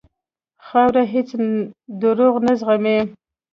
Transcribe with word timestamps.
خاوره 0.65 1.03
هېڅ 1.13 1.29
دروغ 2.01 2.35
نه 2.45 2.53
زغمي. 2.59 2.97